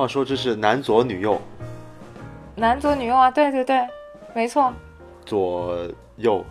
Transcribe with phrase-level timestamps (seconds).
[0.00, 1.38] 话说这是男左女右，
[2.54, 3.86] 男左女右啊，对对对，
[4.32, 4.72] 没错，
[5.26, 5.76] 左
[6.16, 6.42] 右。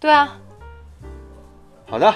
[0.00, 0.36] 对啊。
[1.88, 2.12] 好的，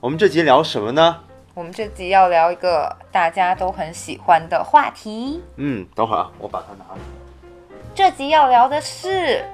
[0.00, 1.20] 我们这集聊什么呢？
[1.52, 5.42] 我们这集要聊一个大家都很喜欢的话题。
[5.56, 7.00] 嗯，等会儿啊，我把它拿来。
[7.94, 9.44] 这集要聊的是，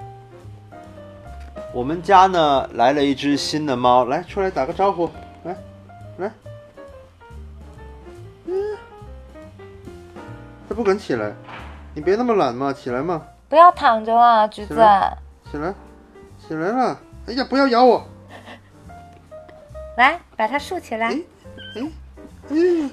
[1.75, 5.11] 我们家呢来了一只新的猫，来出来打个招呼，
[10.73, 11.31] 它不肯起来，
[11.93, 14.75] 你别那么懒嘛，起来嘛，不要躺着了，橘子，
[15.51, 15.75] 起来，
[16.49, 18.03] 起来了，哎呀，不要咬我，
[19.99, 21.23] 来，把它竖起来，哎，
[21.77, 21.91] 哎，
[22.49, 22.91] 嗯，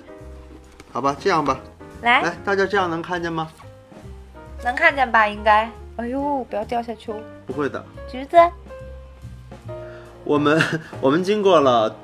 [0.91, 1.57] 好吧，这样吧，
[2.01, 3.49] 来，来，大家这样能看见吗？
[4.61, 5.25] 能看见吧？
[5.25, 5.71] 应该。
[5.95, 7.15] 哎呦，不要掉下去哦。
[7.47, 7.81] 不会的。
[8.11, 8.35] 橘子。
[10.25, 10.61] 我们
[10.99, 11.95] 我们经过了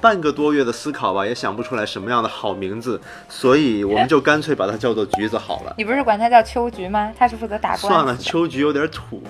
[0.00, 5.74] 半个多月的思考吧，也想不出来什么样的好名字，所以我们就干脆把它叫做橘子好了。
[5.76, 7.12] 你不是管它叫秋菊吗？
[7.18, 9.22] 它是负责打官算了，秋菊有点土。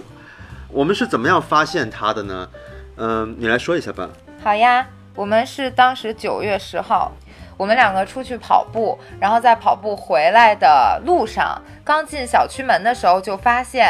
[0.68, 2.48] 我们是怎么样发现它的呢？
[2.96, 4.08] 嗯，你来说一下吧。
[4.42, 7.12] 好呀，我们是当时九月十号。
[7.56, 13.86] 我们两个出去跑步，然后在跑步回来的路上，刚进小区门的时候就发现，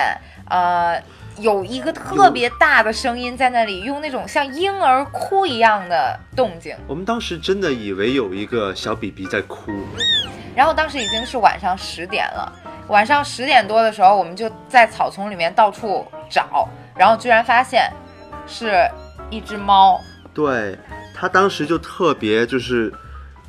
[0.48, 1.00] 呃，
[1.38, 6.76] 有一个特别大的声音在那里，用那种像婴儿哭一样的动静。
[6.86, 9.72] 我们当时真的以为有一个小 BB 在哭。
[10.54, 12.52] 然后当时已经是晚上十点了，
[12.88, 17.90] 晚上十点多的时候，我们就在草丛里面到处找，然后居然发现
[18.46, 18.88] 是
[19.30, 20.00] 一只猫。
[20.34, 20.78] 对，
[21.14, 22.92] 它当时就特别就是。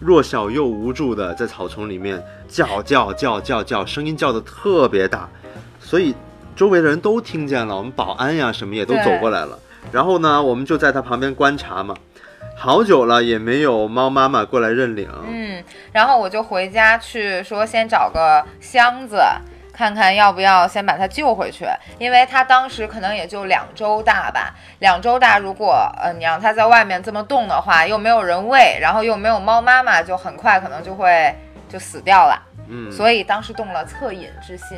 [0.04, 5.30] 弱小又无助的在草丛里面叫叫叫叫叫，声音叫的特别大，
[5.80, 6.16] 所以
[6.62, 7.76] 周围的人都听见了。
[7.76, 9.58] 我们保安呀什么也都走过来了。
[9.92, 11.95] 然后呢，我们就在它旁边观察嘛，
[12.56, 15.09] 好久了也没有猫妈妈过来认领。
[15.28, 19.20] 嗯，然后我就回家去说，先找个箱子。
[19.73, 21.66] 看看要不要先把它救回去，
[21.98, 24.54] 因为它当时可能也就两周大吧。
[24.78, 31.36] 两周大，如果呃你让它在外面这么冻的话，又没有人喂，然后又没有猫妈妈，就很快可能就会
[31.67, 32.39] 就死掉了。
[32.67, 34.78] 嗯，所以当时动了恻隐之心。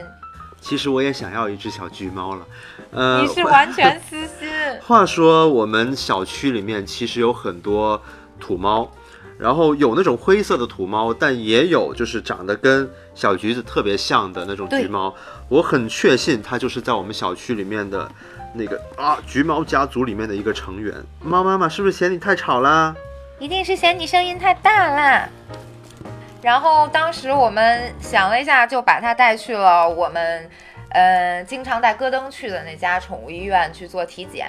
[0.64, 2.48] 其实我也想要一只小橘猫了，
[2.92, 4.48] 呃，你是完全私心。
[4.82, 8.02] 话说我们小区里面其实有很多
[8.40, 8.90] 土猫。
[9.40, 15.14] 然后有那种灰色的土猫，但也有就是长得跟小橘子特别像的那种橘猫。
[15.50, 18.10] 我很确信它就是在我们小区里面的
[18.54, 20.94] 那个啊橘猫家族里面的一个成员。
[21.20, 22.96] 猫妈妈是不是嫌你太吵啦？
[23.40, 25.28] 一定是嫌你声音太大啦。
[26.44, 30.50] 然后当时我们想了一下，就把它带去了我们，
[30.90, 34.48] 呃，经常带戈登去的那家宠物医院去做体检。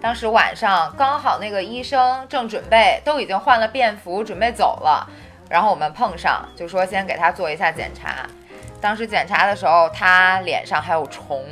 [0.00, 5.04] 当时晚上刚好那个医生正准备，都已经换了便服准备走了，
[5.50, 8.24] 然后我们碰上，就说先给他做一下检查。
[8.80, 11.44] 当时检查的时候，他脸上还有虫，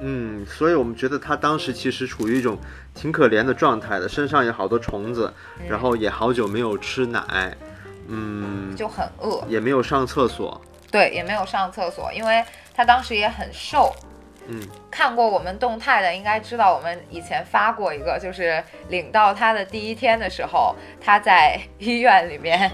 [0.00, 2.56] 嗯，所以我们觉得他当时其实处于一种
[2.94, 5.32] 挺可怜的状态的，身上有好多虫子，
[5.68, 7.56] 然后也好久没有吃奶，嗯，
[8.76, 10.60] 就很饿，也没有上厕所，
[10.90, 12.44] 对，也没有上厕所，因为
[12.74, 13.94] 他当时也很瘦。
[14.46, 14.60] 嗯，
[14.90, 22.70] 看过我们动态的应该知道，我们以前发过一个，就是领到他的第一天的时候，他在医院里面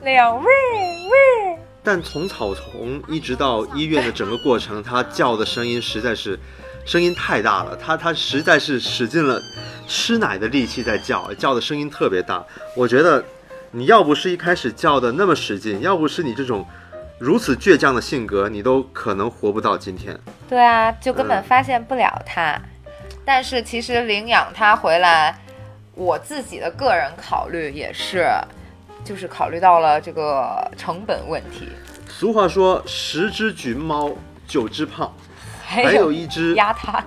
[0.00, 1.58] 那样 喂喂。
[1.82, 6.38] 但从草丛一直到医院的整个过程，他叫的声音实在是
[6.86, 9.40] 声音太大了，他他实在是使尽了
[9.88, 12.44] 吃奶的力气在叫，叫的声音特别大。
[12.76, 13.24] 我觉得
[13.70, 16.66] 你要不是一开始叫的那么使劲，要不是你这种。
[17.20, 20.16] 如此倔强的性格，你都可能活不到今天。
[20.48, 22.56] 对啊，就根本发现不了它。
[23.24, 25.36] 但是其实领养它回来，
[25.94, 28.28] 我自己的个人考虑也是，
[29.04, 31.68] 就是考虑到了这个成本问题。
[32.08, 34.12] 俗话说，十只橘猫
[34.46, 35.12] 九只胖，
[35.60, 37.04] 还有一只压他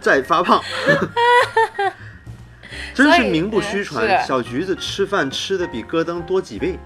[0.00, 0.60] 在发胖。
[2.94, 6.78] 真是名不虚传，小橘子吃饭吃的比戈登多几倍。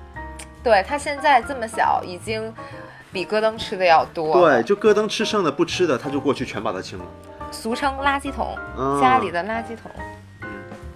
[0.62, 2.52] 对他现在这么小，已经
[3.12, 4.40] 比戈登吃的要多。
[4.40, 7.04] 对，就戈登吃剩的不吃的，他就过去全把它清了。
[7.50, 8.56] 俗称垃圾桶，
[9.00, 9.90] 家里的垃圾桶。
[10.42, 10.48] 嗯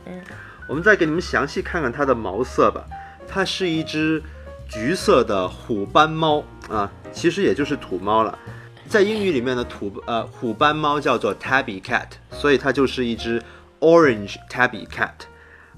[0.06, 0.22] 嗯，
[0.66, 2.82] 我们再给你们详细看看它的毛色吧。
[3.28, 4.22] 它是一只
[4.68, 8.36] 橘色的虎斑猫啊，其实也就是土猫了。
[8.88, 13.42] 在英语里面的土呃虎斑猫叫做 tabby cat，所以它就是一只
[13.80, 15.26] orange tabby cat。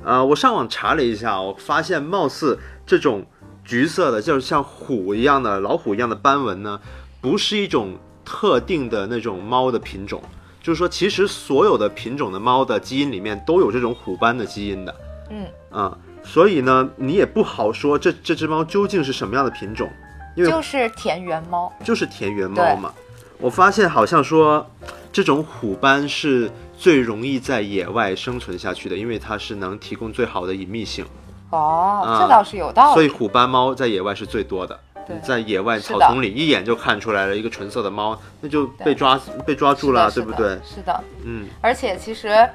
[0.04, 3.24] 呃，我上网查了一下，我发现貌似这种。
[3.62, 6.80] 橘色的，就是像虎一样的老虎一样的斑纹呢，
[7.20, 10.20] 不是一种特定的那种猫的品种。
[10.60, 14.94] 就是说，其实所有的品种的猫的基因里面都有这种虎斑的基因的。
[15.28, 19.88] 嗯啊，所以呢，你也不好说这这只猫究竟是什么样的品种，
[20.34, 21.72] 因为就是田园猫。
[21.84, 22.92] 就是田园猫嘛。
[23.40, 24.70] 我发现好像说，
[25.12, 31.04] 这种虎斑是最容易在野外生存下去的，因为它是能提供最好的隐秘性。
[31.50, 32.94] 哦，啊这倒是有道理。
[32.94, 34.78] 所以虎斑猫在野外是最多的。
[35.06, 40.50] 对在野外草丛里一眼就看出来了一个纯色的猫，那就被抓被抓住了，对不对？
[40.62, 42.48] 是的，嗯，而且其实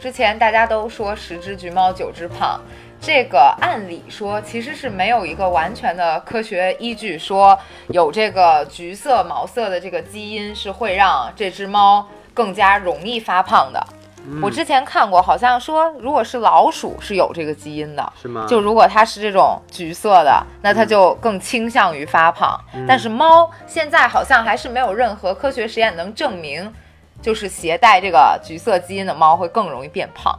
[0.00, 2.58] 之前大家都说十只橘猫九只胖，
[3.04, 7.58] 这个按理说其实是没有一个完全的科学依据，说
[7.88, 13.84] 有这个橘色毛色的这个基因是会让这只猫更加容易发胖的。
[14.24, 18.46] 嗯我之前看过，好像说如果是老鼠是有这个基因的，是吗？
[18.48, 22.56] 就如果它是这种橘色的，那它就更倾向于发胖。
[22.86, 26.72] 但是猫现在好像还是没有任何科学实验能证明，
[27.20, 30.38] 就是携带这个橘色基因的猫会更容易变胖。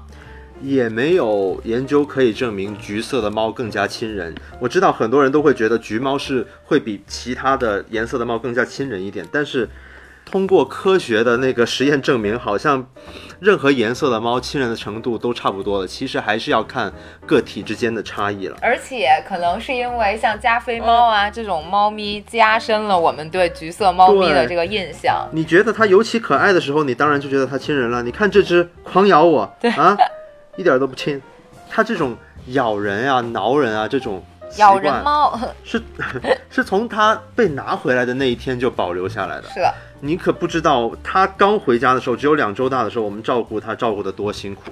[0.62, 4.34] 也没有研究可以证明橘色的猫更加亲人。
[4.60, 9.70] 我知道很多人都会觉得橘猫是会比其他的颜色的猫更加亲人一点，但是
[10.26, 12.88] 通过科学的那个实验证明，好像
[13.42, 15.86] 任何颜色的猫亲人的程度都差不多了。
[15.86, 16.92] 其实还是要看
[17.26, 18.58] 个体之间的差异了。
[18.62, 25.28] 而且可能是因为像加菲猫啊这种猫咪，加深了我们对橘色猫咪的这个印象。
[25.34, 28.02] 你觉得它尤其可爱的时候，你当然就觉得它亲人了。
[28.02, 29.42] 你看这只狂咬我，
[29.76, 29.98] 啊，
[30.56, 31.22] 一点都不亲。
[31.70, 32.16] 它这种
[32.48, 34.24] 咬人啊、挠人啊这种
[34.58, 35.82] 咬人猫是
[36.52, 39.50] 是从它被拿回来的那一天就保留下来的。
[39.50, 44.64] 是的，你可不知道，它刚回家的时候，只有两周大的时候，我们照顾它照顾得多辛苦。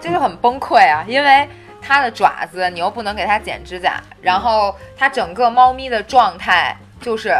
[0.00, 1.48] 就是很崩溃啊，因为
[1.80, 7.32] 它的爪子你又不能给它剪指甲，然后它整个猫咪的状态就是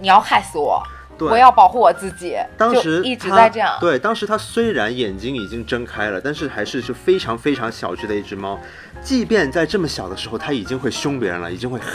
[0.00, 3.76] 你要害死我，对，我要保护我自己，当时一直在这样。
[3.80, 8.58] 对，当时它虽然眼睛已经睁开了，但是还是是非常非常小只的一只猫。
[9.02, 11.78] 即便在这么小的时候，它已经会凶别人了，已经会。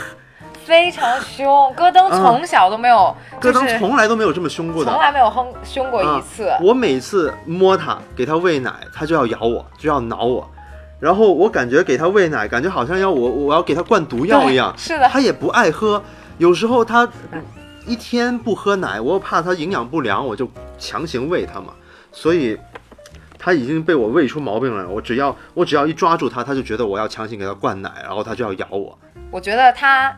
[0.64, 6.46] 非常凶，戈登从小都没有，戈登就是从来都没有这么凶过的，从来没有哼凶过一次。
[6.48, 10.46] 啊我每次摸它，给它喂奶，它就要咬我，就要挠我。
[11.00, 14.74] 然后我感觉给它喂奶，感觉好像要我我要给它灌毒药一样。
[14.76, 16.02] 是的它也不爱喝，
[16.36, 17.08] 有时候它
[17.88, 20.48] 一天不喝奶，我又怕它营养不良，我就
[20.78, 21.72] 强行喂它嘛。
[22.12, 22.58] 所以
[23.38, 24.86] 它已经被我喂出毛病了。
[24.88, 28.96] 我只要我只要一抓住它，它就觉得我要强行给它灌奶，然后它就要咬我。
[29.30, 30.14] 我觉得它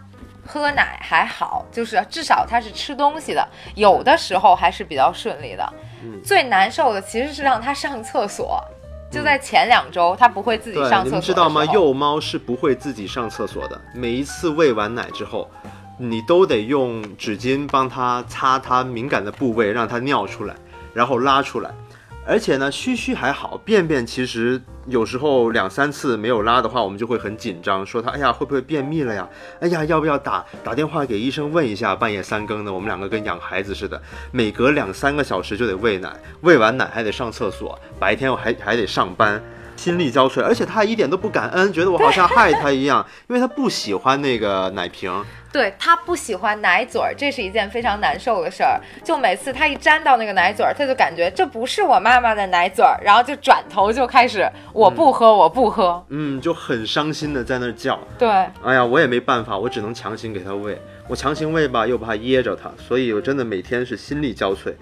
[0.46, 5.72] 喝奶还好，就是至少它是吃东西的，有的时候还是比较顺利的。
[6.02, 8.62] 嗯最难受的其实是让它上厕所，
[9.10, 11.04] 就在前两周，它不会自己，上厕所。
[11.04, 11.64] 你们知道吗？
[11.66, 13.80] 幼猫是不会自己上厕所的。
[13.94, 15.50] 每一次喂完奶之后，
[16.02, 20.56] 你都得用纸巾帮他擦他敏感的部位，让他尿出来，
[20.94, 21.70] 然后拉出来。
[22.26, 29.28] 而且呢，嘘嘘还好，便便其实有时候两三次没有拉的话，我们就会很紧张，说他哎呀会不会便秘了呀？
[29.60, 31.94] 哎呀要不要打打电话给医生问一下？
[31.94, 34.00] 半夜三更的，我们两个跟养孩子似的，
[34.30, 36.10] 每隔两三个小时就得喂奶，
[36.40, 39.42] 喂完奶还得上厕所，白天我还还得上班。
[39.80, 45.10] 心力交瘁，而且他还一点都不感恩，觉得我好像害他一样，因为他不喜欢那个奶瓶。
[45.50, 48.78] 对他不喜欢奶嘴儿，这是一件非常难受的事儿。
[49.02, 56.04] 就每次他一沾到那个奶嘴儿，它就感觉这不是我妈妈的奶嘴儿，然后就转头就开始我不喝，我不喝。
[56.10, 57.98] 嗯，就很伤心的在那儿叫。
[58.18, 58.28] 对，
[58.62, 60.78] 哎呀，我也没办法，我只能强行给他喂。
[61.08, 64.72] 我强行喂吧，又怕噎着他，所以我真的每天是心力交瘁，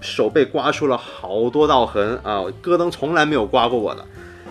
[0.00, 2.44] 手被刮出了好多道痕啊！
[2.60, 4.04] 戈登从来没有刮过我的，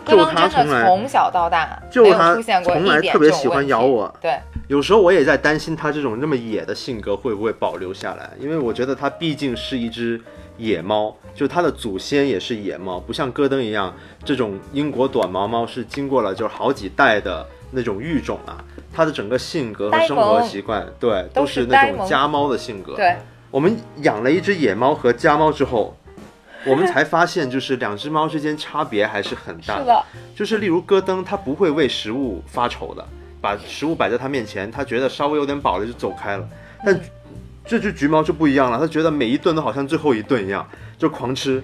[0.06, 4.14] 就他从来从小到大就他从来特别喜欢咬我。
[4.22, 10.20] 对，有时候我也在担心他这种那么野的性格会不会保留下来，因为我觉得他毕竟是一只
[10.58, 18.64] 野猫，就他的祖先也是野猫，不像戈登一样，这种英国短毛猫是经过了就是好几代的那种育种啊，
[18.94, 22.96] 它的整个性格和生活习惯，对，都都是那种家猫的性格。
[22.96, 23.16] 对，
[23.52, 25.98] 我们养了一只野猫和家猫之后，
[26.66, 33.08] 我们才发现就是两只猫之间差别还是很大是的，就是例如戈登，它不会为食物发愁的，
[33.42, 36.48] 把食物摆在它面前，它觉得稍微有点饱了就走开了。
[36.86, 37.00] 但
[37.66, 41.64] 这只橘猫就不一样了，它觉得每一顿都好像最后一顿一样，就狂吃。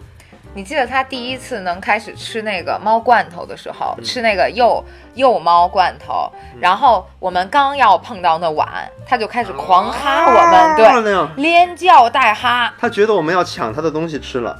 [0.55, 4.81] 你记得他第一次能开始吃那个猫罐头的时候，嗯吃那个幼
[5.15, 6.31] 幼猫罐头，
[6.61, 14.51] 然后我们刚要碰到那碗，他就开始狂哈我们，啊对，连叫带哈，他觉得我们要抢他的东西吃了。
[14.51, 14.59] 啊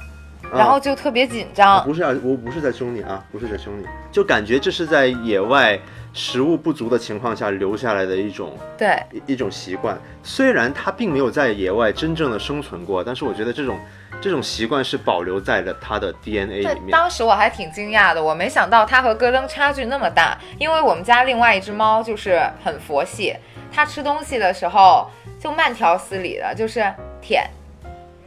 [0.54, 1.82] 然后就特别紧我张。
[1.82, 5.76] 不是啊，我不是在凶你啊，不是在凶你，就感觉这是在野外
[6.12, 9.98] 食物不足的情况下留下来的一种对，一一种习惯。
[10.22, 13.76] 虽然它并没有在野外真正的生存过，但是我觉得这种
[14.20, 16.90] 这种习惯是保留在了它的 DNA 里，面。
[16.90, 20.36] 当时我还挺惊讶的，我没想到它和戈登差距那么大。
[20.58, 23.36] 因为我们家另外一只猫就是很佛系，
[23.70, 25.08] 它吃东西的时候
[25.38, 26.80] 就慢条斯理的，就是
[27.20, 27.48] 舔、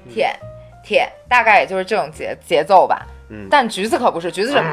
[0.10, 0.34] 舔、
[0.84, 3.05] 舔，大概也就是这种节节奏吧。
[3.29, 4.63] 嗯但橘子可不是，橘子是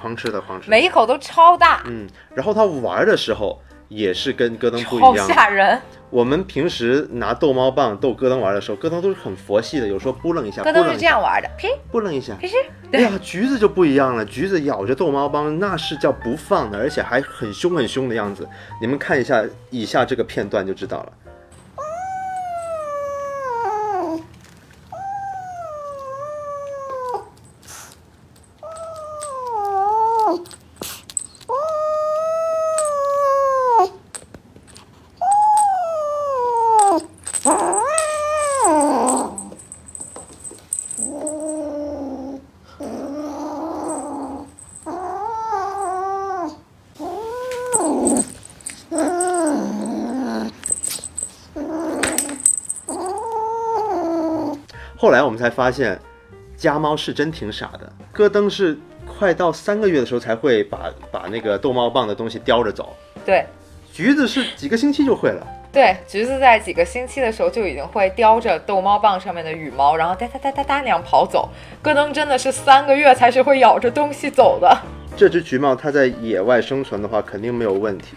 [0.00, 0.68] 狂吃的狂吃。
[0.68, 3.58] 每一口都超大，嗯，然后它玩的时候
[3.88, 5.26] 也是跟戈 登不一样。
[5.28, 5.80] 吓人。
[6.10, 12.34] 我们平时拿逗猫棒逗戈登玩的时候，戈登都是很佛系的，有时候扑棱一下，戈登是这样玩的，呸扑棱一下。
[12.40, 12.52] 呸哎
[12.92, 18.48] 对呀，橘子就不一样了，橘子咬着逗猫棒那是叫不放的，而且还很凶很凶的样子。
[18.80, 21.12] 你们看一下以下这个片段就知道了。
[54.96, 56.00] 后来我们才发现，
[56.56, 57.92] 家猫是真挺傻的。
[58.12, 63.44] 戈登是快到三个月的时候才会把把那个逗猫棒的东西叼着走，对
[63.92, 65.46] 橘子是几个星期就会了。
[65.70, 71.50] 对，橘子在几个星期的时候就已经会叼着逗猫棒上面的羽毛，然后哒哒哒哒哒那样跑走。
[71.82, 74.74] 戈登真的是三个月才是会咬着东西走的。
[75.14, 78.16] 这只橘猫它在野外生存的话，肯定没有问题。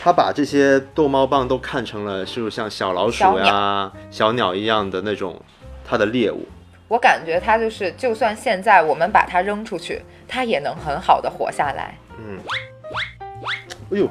[0.00, 5.40] 它把这些逗猫棒都看成了是像小老鼠小呀、小鸟一样的那种
[5.88, 6.46] 它的猎物。
[6.86, 11.94] 我感觉它就是，就算现在我们把它扔出去，它也能很好的活下来。
[12.18, 12.38] 嗯，
[13.90, 14.08] 哎呦，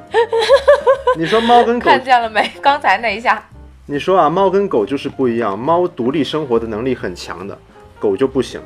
[1.18, 2.50] 你说猫跟狗 看见了没？
[2.62, 3.44] 刚才那一下，
[3.86, 7.58] 你说啊，猫跟狗就是不一样，猫独立生活的能力很强的，
[8.00, 8.62] 狗就不行。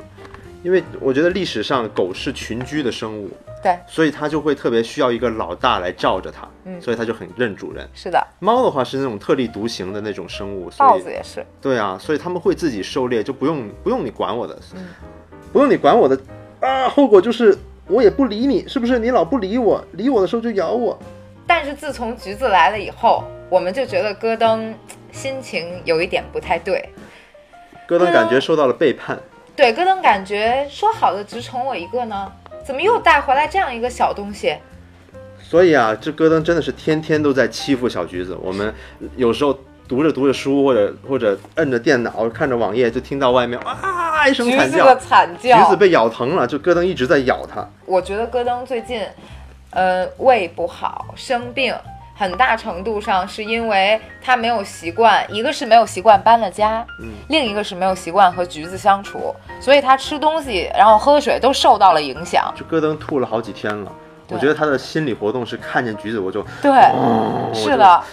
[0.62, 3.28] 因为我觉得历史上狗是群居的生物，
[3.62, 7.88] 对，所以它就会特别需要一个老大来罩着它，嗯所以它就很认主人。
[7.92, 11.44] 是的，猫的话是那种特立独行的那种生物，所以豹子也是。
[11.60, 14.88] 对啊，所以他们会自己狩猎，就不用不用你管我的，嗯
[15.52, 16.18] 不用你管我的
[16.60, 18.98] 啊，后果就是我也不理你，是不是？
[18.98, 20.98] 你老不理我，理我的时候就咬我。
[21.46, 24.72] 但是自从橘子来了以后，我们就觉得戈登
[25.10, 26.88] 心情有一点不太对。
[27.86, 29.18] 戈登感觉受到了背叛，
[29.54, 32.30] 对，戈登感觉说好的只宠我一个呢，
[32.64, 34.56] 怎么又带回来这样一个小东西？
[35.38, 38.34] 所以啊，这戈登真的是天天都在欺负小橘子。
[38.40, 38.74] 我们
[39.16, 45.52] 有时候读着读着书，或者或者摁着电脑看着网页，就听到外面啊一声惨叫橘子的，惨橘。
[45.68, 47.68] 子被咬疼了，就戈登一直在咬它。
[47.84, 49.04] 我觉得戈登最近，
[49.70, 51.74] 呃，胃不好，生病，
[52.14, 62.52] 很大程度上是因为他没有习惯，一个是没有习惯搬了家，嗯另一个是没有习惯和橘子相处，所以他吃东西，然后喝水都受到了影响。
[62.56, 63.92] 就戈登吐了好几天了。
[64.28, 68.04] 我觉得他的心理活动是看见橘子我就，对，哦是的，啊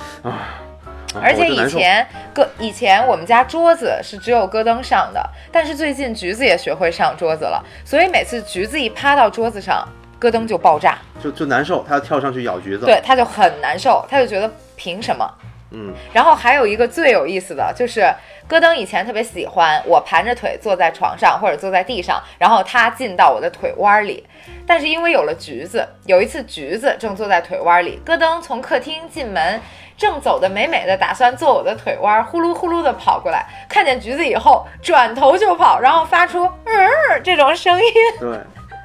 [1.22, 9.88] 而且以前戈以前我们家桌子是只有戈登上的，但是最近橘子也学会上桌子了，所以每次橘子一趴到桌子上，
[10.20, 15.26] 戈登就爆炸，就就难受，他要跳上去咬橘子。，对，他就很难受，他就觉得凭什么？
[15.72, 18.12] 嗯，然后还有一个最有意思的就是，
[18.48, 24.26] 戈登以前特别喜欢我盘着腿坐在床上或者坐在地上，然后他进到我的腿弯里。
[24.66, 29.62] 但是因为有了橘子，有一次橘子正坐在腿弯里，戈登从客厅进门，
[29.96, 37.94] 正走的美美的，打算坐我的腿弯，呼噜呼噜的跑过来，看见橘子以后转头就跑，然后发出嗯这种声音。
[38.20, 38.40] 对，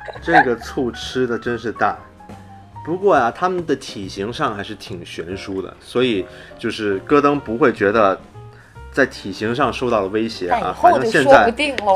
[0.23, 1.99] 这个醋吃的真是大。
[2.85, 6.27] 不过啊、他们的体型上还是挺悬殊的，所以
[6.59, 8.21] 就是戈登不会觉得
[8.93, 10.77] 在体型上受到了威胁啊。
[10.81, 11.53] 反正现在。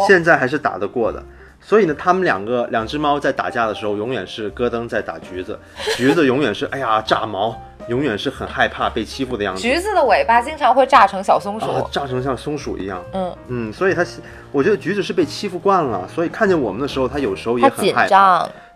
[0.06, 1.22] 现在还是打得过的。
[1.60, 5.58] 所以呢，他们两个两只猫在打架的时候，永远是戈登在打橘子，
[5.96, 11.66] 橘子永远是哎呀炸毛，永远是很害怕被欺负的样子，橘子的尾巴经常会炸成小松鼠。
[11.66, 13.02] 啊，炸成像松鼠一样。
[13.12, 14.04] 嗯，嗯，所以它，
[14.52, 18.08] 我觉得橘子是被欺负惯了，所以看见我们的时候，它有时候也很害。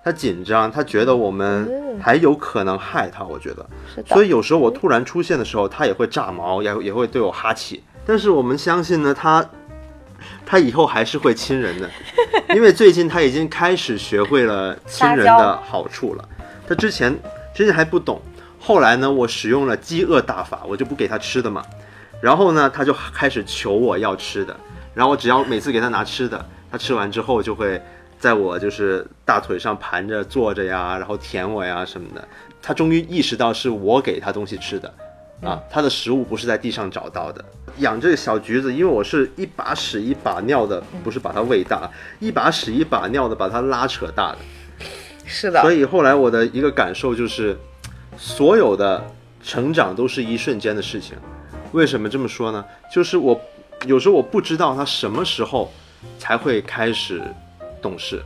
[0.04, 3.64] 它紧张，它觉得我们嗯还有可能害它，我觉得。
[3.95, 4.09] 是的。
[4.09, 7.85] 所以有时候我突然出现的时候，它也会炸毛，也也会对我哈气。
[8.04, 9.45] 但是我们相信呢，它
[10.45, 11.88] 它以后还是会亲人的，
[12.52, 16.28] 因为最近它已经开始学会了亲人的好处了。
[16.66, 17.16] 它之前
[17.54, 18.21] 之前还不懂，
[18.64, 21.64] 后来呢，我使用了饥饿大法，我就不给他吃的嘛。
[22.21, 24.57] 然后呢，他就开始求我要吃的，
[24.95, 27.83] 然后我只要每次给他拿吃的，他吃完之后就会
[28.21, 32.23] 在我就是大腿上盘着坐着呀，然后舔我呀什么的。
[32.62, 34.95] 他终于意识到是我给他东西吃的，
[35.42, 37.45] 啊，他的食物不是在地上找到的。
[37.78, 41.90] 养这个小橘子，因为我是一把屎一把尿的，不是把它喂大，
[42.21, 44.38] 一把屎一把尿的把它拉扯大的。
[45.26, 47.59] 是的，所以后来我的一个感受就是，
[48.16, 49.04] 所有的
[49.42, 51.16] 成长都是一瞬间的事情。
[51.73, 52.64] 为什么这么说呢？
[52.92, 53.40] 就是我
[53.87, 55.73] 有时候我不知道他什么时候
[56.19, 57.23] 才会开始
[57.81, 58.23] 懂事，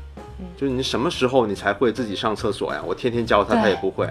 [0.57, 2.83] 就是你什么时候你才会自己上厕所呀？
[2.85, 4.07] 我天天教他，他也不会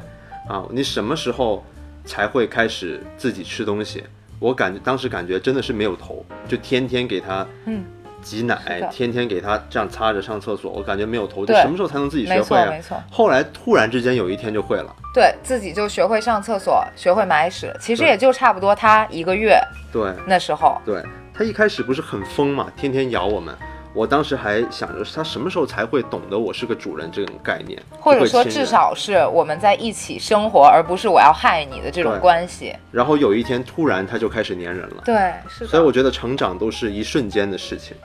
[0.47, 0.65] 啊。
[0.71, 1.63] 你什么时候
[2.05, 4.03] 才会开始自己吃东西？
[4.39, 7.83] 我感觉当时感觉真的是没有头，就天天给他嗯
[8.25, 12.65] 挤奶，天天给他这样擦着上厕所，我感觉没有头，就对什么时候才能自己学会啊？
[12.65, 19.61] 错没错，后来突然之间有一天就会了，对自己就学会上厕所，学会埋屎，其实也就差不多他一个月
[19.93, 20.81] 对那时候。
[20.83, 23.55] 对，他一开始不是很疯嘛，天天咬我们。
[23.95, 32.75] 我当时还想着他什么时候才会懂得我是个主人这种概念，或者说，至少是我们在一起生活，而不是我要害你的这种关系。
[32.91, 35.67] 然后有一天突然他就开始粘人了，对，是的。
[35.67, 37.95] 所以我觉得成长都是一瞬间的事情。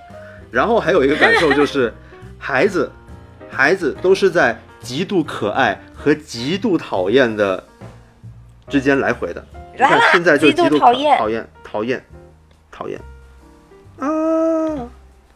[0.49, 1.92] 然后还有一个感受就是，
[2.38, 2.90] 孩子，
[3.50, 7.62] 孩子都是在极度可爱和极度讨厌的
[8.68, 9.44] 之间来回的。
[9.75, 12.04] 你来啦看现在就极度讨厌讨厌讨厌
[12.70, 13.00] 讨厌
[13.99, 14.88] 啊！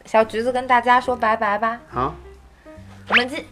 [0.05, 1.79] 小橘子跟大家说拜拜吧。
[1.89, 2.13] 好，
[3.09, 3.45] 我们今，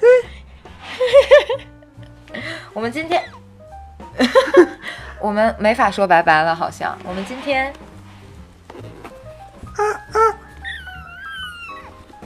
[2.72, 3.22] 我们今天，
[5.20, 6.96] 我们没法说拜拜了，好像。
[7.04, 7.72] 我们今天，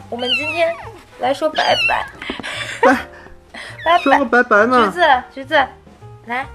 [0.08, 0.74] 我们今天
[1.20, 2.06] 来说拜拜，
[3.84, 4.24] 拜拜说个。
[4.24, 4.90] 拜拜橘。
[4.90, 5.66] 子，橘子，
[6.26, 6.46] 来，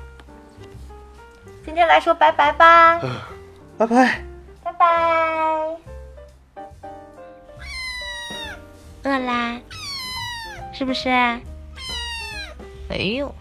[1.66, 3.00] 今天来说拜拜吧，
[3.78, 3.88] 拜拜。
[3.88, 4.27] 拜
[4.78, 5.78] 拜。
[9.04, 9.60] 饿啦，
[10.74, 11.10] 是不是？
[11.10, 13.34] 哎呦。